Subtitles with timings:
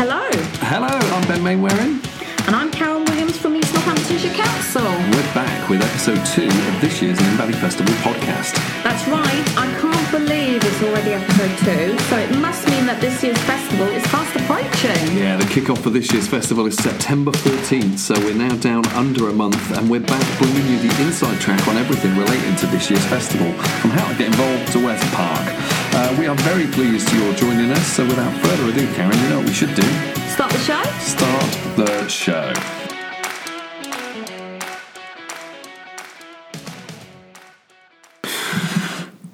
[0.00, 0.24] Hello,
[0.64, 2.00] Hello, I'm Ben Mainwaring.
[2.46, 4.82] and I'm Karen Williams from East Northamptonshire Council.
[4.82, 8.54] We're back with episode two of this year's Nene Valley Festival podcast.
[8.82, 13.22] That's right, I can't believe it's already episode two, so it must mean that this
[13.22, 15.16] year's festival is fast approaching.
[15.18, 19.28] Yeah, the kick-off for this year's festival is September 14th, so we're now down under
[19.28, 22.88] a month and we're back bringing you the inside track on everything relating to this
[22.90, 23.52] year's festival,
[23.84, 25.59] from how to get involved to where to park.
[25.92, 29.38] Uh, we are very pleased you're joining us, so without further ado, Karen, you know
[29.38, 29.82] what we should do?
[30.28, 30.82] Start the show?
[31.00, 32.52] Start the show.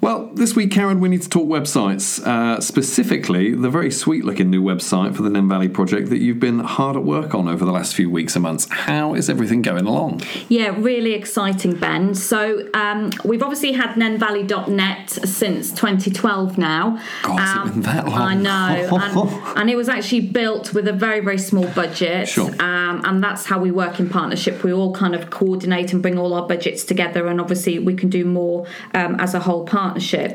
[0.01, 2.25] Well, this week, Karen, we need to talk websites.
[2.25, 6.39] Uh, specifically, the very sweet looking new website for the Nene Valley project that you've
[6.39, 8.67] been hard at work on over the last few weeks and months.
[8.69, 10.21] How is everything going along?
[10.47, 12.13] Yeah, really exciting, Ben.
[12.13, 17.01] So um, we've obviously had nenevalley.net since 2012 now.
[17.23, 18.21] God, it been that long?
[18.21, 18.97] I know.
[18.97, 22.27] and, and it was actually built with a very, very small budget.
[22.27, 22.49] Sure.
[22.61, 24.63] Um, and that's how we work in partnership.
[24.63, 28.09] We all kind of coordinate and bring all our budgets together, and obviously we can
[28.09, 30.26] do more um, as a whole partnership.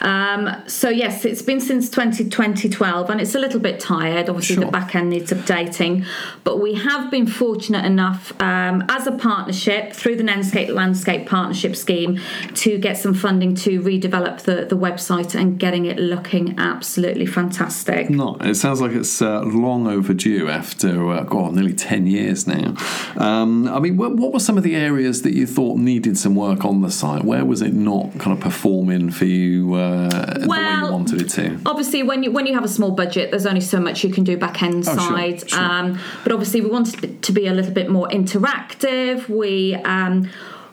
[0.00, 4.28] Um, so, yes, it's been since 20, 2012, and it's a little bit tired.
[4.28, 4.64] Obviously, Sure.
[4.64, 6.06] the back end needs updating.
[6.44, 11.76] But we have been fortunate enough um, as a partnership through the Nenescape Landscape Partnership
[11.76, 12.20] Scheme
[12.54, 18.10] to get some funding to redevelop the, the website and getting it looking absolutely fantastic.
[18.10, 22.74] No, it sounds like it's uh, long overdue after, uh, God, nearly 10 years now.
[23.16, 26.34] Um, I mean, what, what were some of the areas that you thought needed some
[26.34, 27.24] work on the site?
[27.24, 31.20] Where was it not kind of performing for you uh, the way you Well, wanted
[31.22, 31.58] it to?
[31.66, 34.24] obviously when you when you have a small budget there's only so much you can
[34.24, 35.60] do back end Oh, sure, side sure.
[35.60, 40.28] Um, but obviously we wanted it to be a little bit more interactive we um,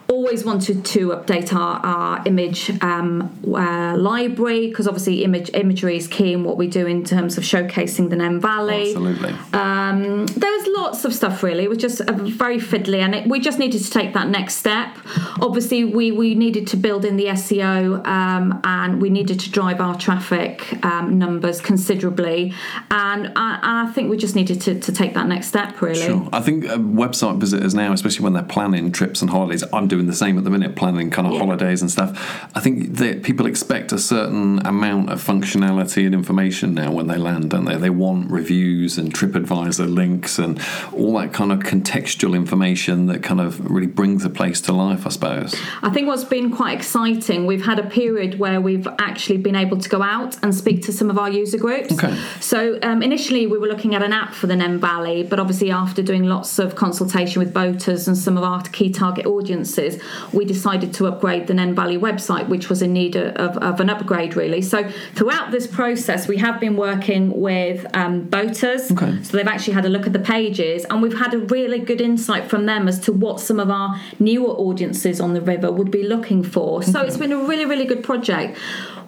[0.08, 6.08] always wanted to update our, our image um, uh, library because obviously image imagery is
[6.08, 9.36] key in what we do in terms of showcasing the Nene Valley Absolutely.
[9.54, 11.64] um, there was lots of stuff really.
[11.64, 14.96] It was just very fiddly, and it, we just needed to take that next step.
[15.42, 19.82] Obviously, we we needed to build in the SEO, um, and we needed to drive
[19.82, 22.54] our traffic um, numbers considerably,
[22.92, 26.02] and, I and I think we just needed to, to take that next step really.
[26.02, 26.30] Sure.
[26.32, 30.08] I think uh, website visitors now, especially when they're planning trips and holidays, I'm doing
[30.08, 31.40] the same at the minute, planning kind of Yeah.
[31.40, 32.12] holidays and stuff.
[32.54, 37.18] I think that people expect a certain amount of functionality and information now when they
[37.18, 37.78] land, don't they?
[37.78, 40.60] They want reviews and TripAdvisor links and
[40.92, 45.06] all that kind of contextual information that kind of really brings a place to life,
[45.06, 45.56] I suppose.
[45.82, 49.78] I think what's been quite exciting, we've had a period where we've actually been able
[49.78, 51.94] to go out and speak to some of our user groups.
[51.94, 52.14] Okay.
[52.42, 55.72] So um, initially we were looking at an app for the Nene Valley, but obviously
[55.72, 59.85] after doing lots of consultation with boaters and some of our key target audiences,
[60.32, 63.90] we decided to upgrade the Nene Valley website, which was in need of, of an
[63.90, 64.62] upgrade really.
[64.62, 68.92] So throughout this process, we have been working with um, boaters.
[68.92, 69.24] Okay.
[69.24, 72.02] So they've actually had a look at the pages, and we've had a really good
[72.02, 75.92] insight from them as to what some of our newer audiences on the river would
[75.92, 76.84] be looking for.
[76.84, 78.58] So it's been a really, really good project.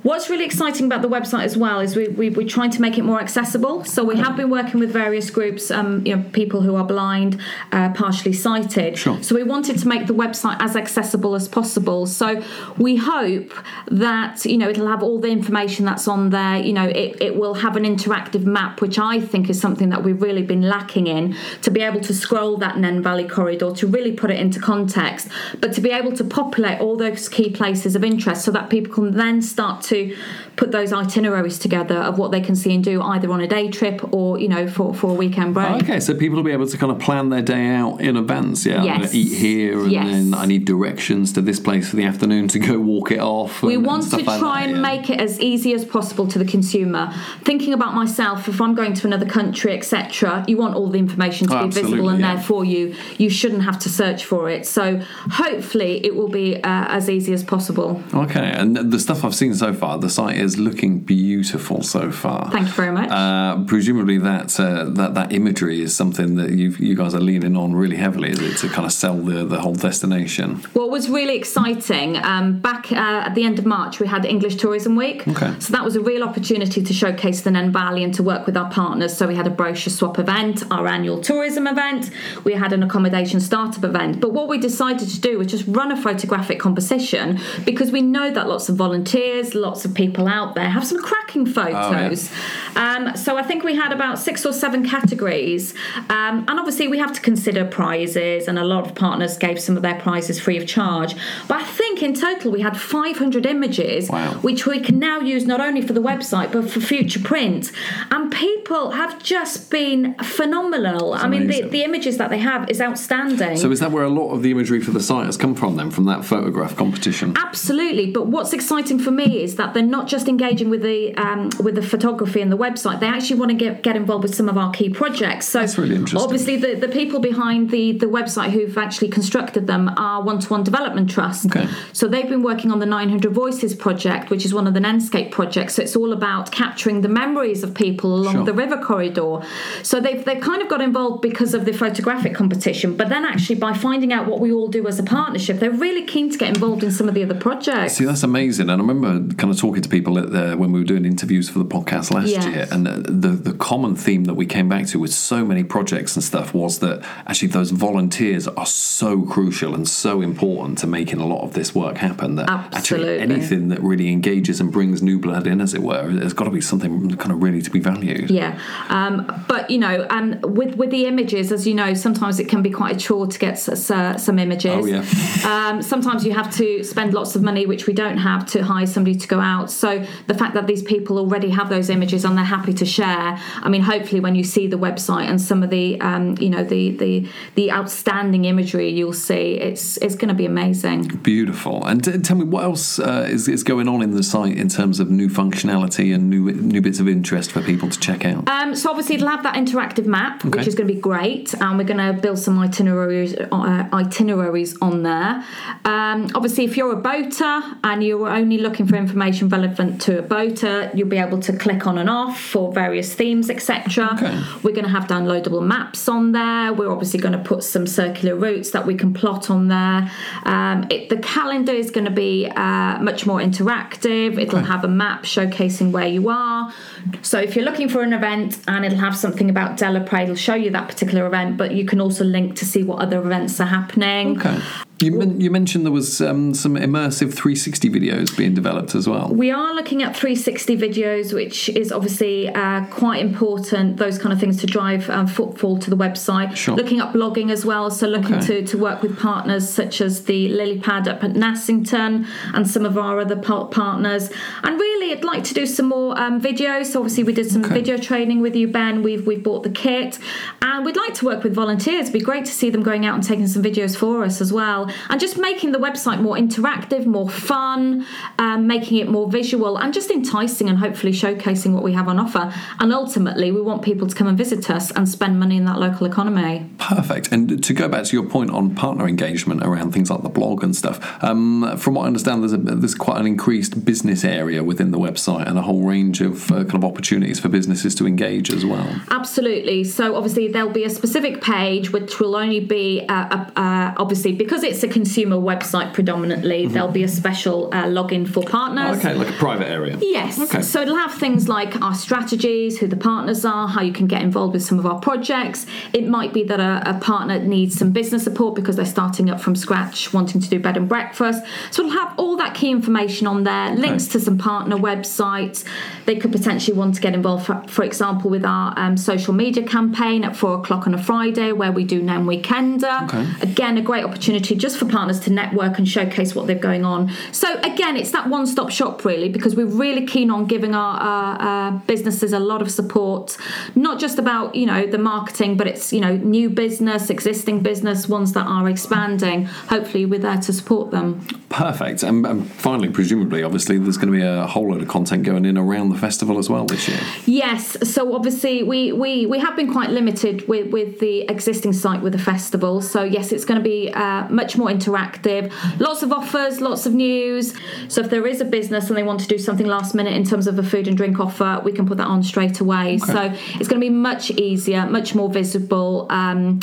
[0.03, 2.97] What's really exciting about the website as well is we, we, we're trying to make
[2.97, 3.83] it more accessible.
[3.83, 7.41] So we have been working with various groups, um, you know, people who are blind,
[7.71, 8.97] uh, partially sighted.
[8.97, 9.21] Sure.
[9.23, 12.05] So we wanted to make the website as accessible as possible.
[12.05, 12.43] So
[12.77, 13.51] we hope
[13.89, 16.57] that you know it'll have all the information that's on there.
[16.57, 20.03] You know, it, it will have an interactive map, which I think is something that
[20.03, 21.35] we've really been lacking in.
[21.63, 25.27] To be able to scroll that Nene Valley corridor, to really put it into context,
[25.59, 28.93] but to be able to populate all those key places of interest, so that people
[28.93, 30.15] can then start to
[30.57, 33.69] put those itineraries together of what they can see and do either on a day
[33.69, 35.83] trip or you know for, for a weekend break.
[35.83, 38.65] Okay, so people will be able to kind of plan their day out in advance.
[38.65, 40.07] Yeah, I'm going to eat here, and Yes.
[40.07, 43.61] then I need directions to this place for the afternoon to go walk it off.
[43.61, 44.81] We and- and want to like try that, and yeah.
[44.81, 47.13] make it as easy as possible to the consumer.
[47.43, 51.47] Thinking about myself, if I'm going to another country, etc., you want all the information
[51.49, 52.33] to Oh, be visible and yeah.
[52.35, 52.95] there for you.
[53.19, 54.65] You shouldn't have to search for it.
[54.65, 58.01] So hopefully, it will be uh, as easy as possible.
[58.13, 62.51] Okay, and the stuff I've seen so far, the site is looking beautiful so far.
[62.51, 63.09] Thank you very much.
[63.09, 67.57] Uh, presumably that uh, that that imagery is something that you you guys are leaning
[67.57, 70.55] on really heavily, is it, to kind of sell the the whole destination?
[70.73, 74.55] What was really exciting um, back uh, at the end of March, we had English
[74.55, 75.27] Tourism Week.
[75.27, 75.53] Okay.
[75.59, 78.55] So that was a real opportunity to showcase the Nene Valley and to work with
[78.55, 79.15] our partners.
[79.17, 82.11] So we had a brochure swap event, our annual tourism event,
[82.43, 84.19] we had an accommodation startup event.
[84.19, 88.31] But what we decided to do was just run a photographic composition because we know
[88.31, 92.29] that lots of volunteers, lots of people out there have some cracking oh, photos.
[92.77, 95.73] Um, so I think we had about six or seven categories,
[96.09, 99.75] um, and obviously we have to consider prizes, and a lot of partners gave some
[99.75, 101.15] of their prizes free of charge.
[101.47, 104.33] But I think in total we had 500 images, Wow.
[104.41, 107.71] which we can now use not only for the website but for future print.
[108.11, 111.13] And people have just been phenomenal.
[111.13, 113.57] I mean, the, the images that they have is outstanding.
[113.57, 115.75] So is that where a lot of the imagery for the site has come from
[115.77, 117.33] then, from that photograph competition?
[117.35, 121.49] Absolutely, but what's exciting for me is that they're not just engaging with the um,
[121.63, 122.66] with the photography and the website.
[122.75, 125.47] They actually want to get get involved with some of our key projects.
[125.47, 126.21] So That's really interesting.
[126.21, 130.49] Obviously, the, the people behind the the website who've actually constructed them are One to
[130.49, 131.45] One Development Trust.
[131.47, 131.67] Okay.
[131.93, 135.31] So they've been working on the 900 Voices project, which is one of the Nenescape
[135.31, 135.75] projects.
[135.75, 138.45] So it's all about capturing the memories of people along Sure.
[138.45, 139.41] the river corridor.
[139.83, 143.55] So they've they've kind of got involved because of the photographic competition, but then actually
[143.55, 146.49] by finding out what we all do as a partnership, they're really keen to get
[146.55, 147.93] involved in some of the other projects.
[147.97, 148.69] See, that's amazing.
[148.69, 151.49] And I remember kind of talking to people at the, when we were doing interviews
[151.49, 152.45] for the podcast last Yes.
[152.45, 156.15] year, and the, the common theme that we came back to with so many projects
[156.15, 161.19] and stuff was that actually those volunteers are so crucial and so important to making
[161.19, 162.35] a lot of this work happen.
[162.35, 163.19] That Absolutely.
[163.19, 166.45] actually anything that really engages and brings new blood in, as it were, there's got
[166.45, 168.29] to be something kind of really to be valued.
[168.29, 168.59] Yeah,
[168.89, 172.61] um, but you know, and with with the images, as you know, sometimes it can
[172.61, 174.71] be quite a chore to get s- s- some images.
[174.71, 175.03] Oh, yeah.
[175.45, 178.85] Um, sometimes you have to spend lots of money, which we don't have, to hire
[178.85, 179.71] somebody to go out.
[179.71, 183.37] So the fact that these people already have those images and they're happy to share,
[183.61, 186.63] I mean, hopefully when you see the website and some of the, um, you know,
[186.63, 191.07] the the the outstanding imagery you'll see, it's it's going to be amazing.
[191.23, 191.85] Beautiful.
[191.85, 194.69] And t- tell me what else uh, is, is going on in the site in
[194.69, 198.47] terms of new functionality and new new bits of interest for people to check out.
[198.47, 200.59] Um, so obviously it'll have that interactive map, Okay.
[200.59, 204.77] which is going to be great, and we're going to build some itineraries uh, itineraries
[204.81, 205.43] on there.
[205.85, 210.21] Um, obviously, if you're a boater and you're only looking for information relevant to a
[210.21, 214.09] boater, you'll be able to click on and off for various themes, etc.
[214.13, 214.43] Okay.
[214.63, 216.73] We're going to have downloadable maps on there.
[216.73, 220.11] We're obviously going to put some circular routes that we can plot on there.
[220.43, 224.39] Um, it, the calendar is going to be uh, much more interactive.
[224.39, 226.73] It'll have a map showcasing where you are.
[227.21, 230.55] So if you're looking for an event and it'll have something about Delapré, it'll show
[230.55, 233.65] you that particular event, but you can also link to see what other events are
[233.65, 234.39] happening.
[234.39, 234.59] Okay.
[234.99, 239.29] You, men- you mentioned there was um, some immersive 360 videos being developed as well.
[239.29, 244.39] We are looking at 360 videos, which is obviously uh, quite important, those kind of
[244.39, 246.55] things to drive um, footfall to the website.
[246.55, 246.75] Sure.
[246.75, 248.61] Looking at blogging as well, so looking Okay.
[248.61, 252.83] to, to work with partners such as the Lily Pad up at Nassington and some
[252.85, 254.31] of our other par- partners.
[254.63, 256.87] And really, I'd like to do some more um, videos.
[256.87, 257.73] So obviously, we did some Okay.
[257.75, 259.03] video training with you, Ben.
[259.03, 260.17] We've, we've bought the kit.
[260.61, 262.03] And we'd like to work with volunteers.
[262.09, 264.51] It'd be great to see them going out and taking some videos for us as
[264.51, 264.86] well.
[265.09, 268.05] And just making the website more interactive, more fun,
[268.39, 272.19] um, making it more visual, and just enticing and hopefully showcasing what we have on
[272.19, 272.53] offer.
[272.79, 275.79] And ultimately, we want people to come and visit us and spend money in that
[275.79, 276.69] local economy.
[276.77, 277.31] Perfect.
[277.31, 280.63] And to go back to your point on partner engagement around things like the blog
[280.63, 284.63] and stuff, um, from what I understand, there's a, there's quite an increased business area
[284.63, 288.07] within the website and a whole range of uh, kind of opportunities for businesses to
[288.07, 289.01] engage as well.
[289.11, 289.83] Absolutely.
[289.83, 294.33] So obviously there'll be a specific page which will only be uh, uh, uh, obviously
[294.33, 296.67] because it's a consumer website predominantly.
[296.67, 298.99] There'll be a special uh, login for partners.
[298.99, 299.97] Okay, like a private area.
[300.01, 300.39] Yes.
[300.39, 300.61] Okay.
[300.61, 304.21] So it'll have things like our strategies, who the partners are, how you can get
[304.21, 305.65] involved with some of our projects.
[305.93, 309.39] It might be that a, a partner needs some business support because they're starting up
[309.39, 311.43] from scratch, wanting to do bed and breakfast.
[311.71, 315.63] So it'll have all that key information on there, links to some partner websites.
[316.07, 319.63] They could potentially want to get involved, for, for example, with our um, social media
[319.63, 323.03] campaign at four o'clock on a Friday where we do Nene Weekender.
[323.03, 323.27] Okay.
[323.41, 327.11] Again, a great opportunity just for partners to network and showcase what they've going on.
[327.31, 331.41] So again, it's that one-stop shop really because we're really keen on giving our, our,
[331.41, 333.37] our businesses a lot of support,
[333.75, 338.07] not just about you know the marketing, but it's you know new business, existing business,
[338.07, 339.45] ones that are expanding.
[339.45, 341.25] Hopefully, we're there to support them.
[341.49, 342.03] Perfect.
[342.03, 345.45] And, and finally, presumably, obviously, there's going to be a whole load of content going
[345.45, 346.99] in around the festival as well this year.
[347.25, 352.01] Yes, so obviously we, we, we have been quite limited with, with the existing site
[352.01, 352.81] with the festival.
[352.81, 355.51] So yes, it's going to be uh, much more interactive.
[355.79, 357.53] Lots of offers, lots of news.
[357.87, 360.23] So if there is a business and they want to do something last minute in
[360.23, 362.97] terms of a food and drink offer, we can put that on straight away.
[362.97, 366.07] So it's going to be much easier, much more visible.
[366.09, 366.59] Um,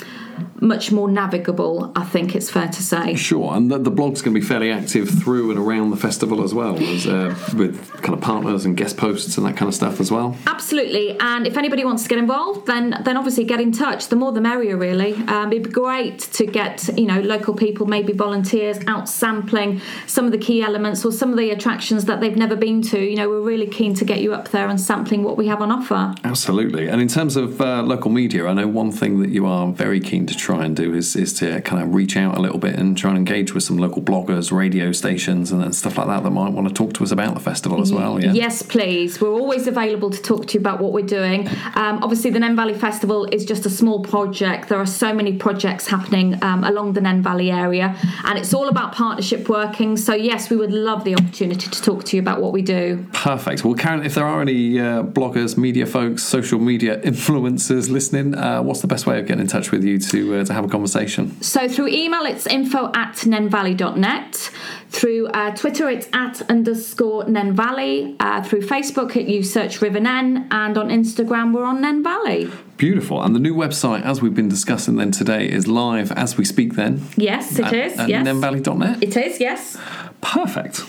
[0.64, 1.92] much more navigable.
[1.94, 3.14] I think it's fair to say.
[3.14, 6.42] Sure, and the, the blog's going to be fairly active through and around the festival
[6.42, 9.74] as well, as, uh, with kind of partners and guest posts and that kind of
[9.74, 10.36] stuff as well.
[10.46, 14.08] Absolutely, and if anybody wants to get involved, then then obviously get in touch.
[14.08, 15.14] The more the merrier, really.
[15.28, 20.24] Um, it'd be great to get you know local people, maybe volunteers, out sampling some
[20.24, 22.98] of the key elements or some of the attractions that they've never been to.
[22.98, 25.60] You know, we're really keen to get you up there and sampling what we have
[25.60, 26.14] on offer.
[26.24, 29.68] Absolutely, and in terms of uh, local media, I know one thing that you are
[29.72, 32.58] very keen to try and do is is to kind of reach out a little
[32.58, 36.06] bit and try and engage with some local bloggers, radio stations, and, and stuff like
[36.06, 38.22] that that might want to talk to us about the festival as well.
[38.22, 38.32] Yeah.
[38.32, 39.20] Yes, please.
[39.20, 41.48] We're always available to talk to you about what we're doing.
[41.74, 44.68] Um, obviously, the Nene Valley Festival is just a small project.
[44.68, 48.68] There are so many projects happening um, along the Nene Valley area, and it's all
[48.68, 49.96] about partnership working.
[49.96, 53.06] So, yes, we would love the opportunity to talk to you about what we do.
[53.12, 53.64] Perfect.
[53.64, 58.62] Well, Karen, if there are any uh, bloggers, media folks, social media influencers listening, uh,
[58.62, 60.68] what's the best way of getting in touch with you to uh, to have a
[60.68, 61.40] conversation?
[61.42, 64.50] So, through email, it's info at nenevalley.net.
[64.90, 68.16] Through uh, Twitter, it's at underscore nenevalley.
[68.20, 72.50] Uh, through Facebook, you search River Nene, and on Instagram, we're on Nene Valley.
[72.76, 73.22] Beautiful.
[73.22, 76.74] And the new website, as we've been discussing then today, is live as we speak
[76.74, 77.02] then.
[77.16, 77.98] Yes, it at, is.
[77.98, 78.26] At yes.
[78.26, 79.02] nenevalley.net.
[79.02, 79.76] It is, yes.
[80.20, 80.82] Perfect.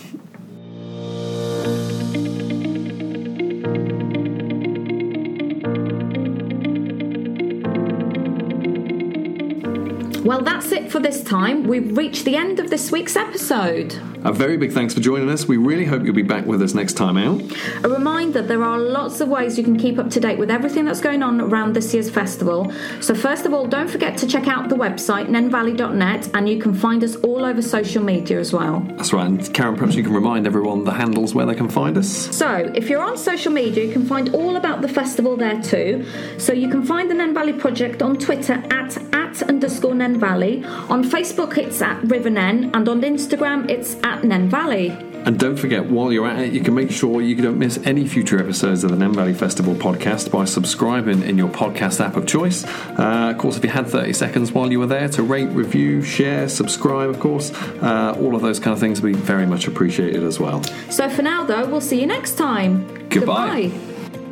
[10.26, 11.68] Well, that's it for this time.
[11.68, 13.94] We've reached the end of this week's episode.
[14.24, 15.46] A very big thanks for joining us.
[15.46, 17.40] We really hope you'll be back with us next time out.
[17.84, 20.84] A reminder there are lots of ways you can keep up to date with everything
[20.84, 22.72] that's going on around this year's festival.
[23.00, 26.74] So, first of all, don't forget to check out the website, nenevalley.net, and you can
[26.74, 28.80] find us all over social media as well.
[28.96, 29.26] That's right.
[29.26, 32.34] And Karen, perhaps you can remind everyone the handles where they can find us.
[32.36, 36.04] So, if you're on social media, you can find all about the festival there too.
[36.38, 40.64] So, you can find the Nene Valley Project on Twitter at, at underscore Nene Valley.
[40.88, 44.90] On Facebook, it's at River Nene, and on Instagram, it's at Nene Valley.
[45.26, 48.06] And don't forget, while you're at it, you can make sure you don't miss any
[48.06, 52.26] future episodes of the Nene Valley Festival podcast by subscribing in your podcast app of
[52.26, 52.64] choice.
[52.64, 56.00] Uh, of course, if you had 30 seconds while you were there to rate, review,
[56.00, 57.52] share, subscribe, of course,
[57.82, 60.62] uh, all of those kind of things will be very much appreciated as well.
[60.90, 62.86] So, for now, though, we'll see you next time.
[63.08, 63.72] Goodbye.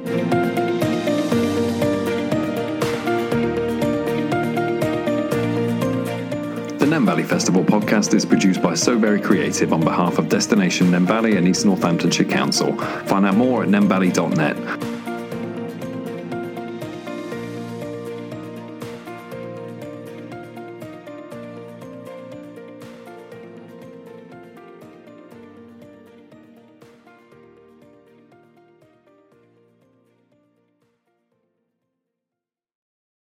[0.07, 0.91] Goodbye.
[6.85, 11.39] The Valley Festival podcast is produced by So Very Creative on behalf of Destination Valley
[11.39, 12.77] and East Northamptonshire Council.
[13.07, 14.74] Find out more at nenevalley.net.